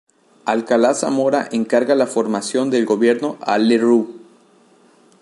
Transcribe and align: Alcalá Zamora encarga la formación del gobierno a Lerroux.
Alcalá 0.45 0.95
Zamora 0.95 1.47
encarga 1.51 1.93
la 1.93 2.07
formación 2.07 2.71
del 2.71 2.87
gobierno 2.87 3.37
a 3.39 3.59
Lerroux. 3.59 4.09